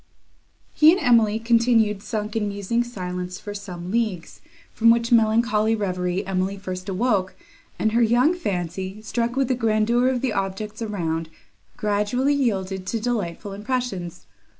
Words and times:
He 0.73 0.91
and 0.91 0.99
Emily 0.99 1.37
continued 1.37 2.01
sunk 2.01 2.35
in 2.35 2.47
musing 2.47 2.83
silence 2.83 3.39
for 3.39 3.53
some 3.53 3.91
leagues, 3.91 4.41
from 4.73 4.89
which 4.89 5.11
melancholy 5.11 5.75
reverie 5.75 6.25
Emily 6.25 6.57
first 6.57 6.89
awoke, 6.89 7.35
and 7.77 7.91
her 7.91 8.01
young 8.01 8.33
fancy, 8.33 8.99
struck 9.03 9.35
with 9.35 9.47
the 9.47 9.53
grandeur 9.53 10.07
of 10.09 10.21
the 10.21 10.33
objects 10.33 10.81
around, 10.81 11.29
gradually 11.77 12.33
yielded 12.33 12.87
to 12.87 12.99
delightful 12.99 13.53
impressions. 13.53 14.25